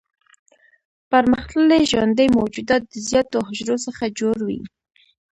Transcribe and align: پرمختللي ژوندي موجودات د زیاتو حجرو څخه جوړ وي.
پرمختللي 1.11 1.79
ژوندي 1.91 2.27
موجودات 2.37 2.83
د 2.87 2.93
زیاتو 3.07 3.37
حجرو 3.47 3.75
څخه 3.85 4.03
جوړ 4.19 4.37
وي. 4.47 4.61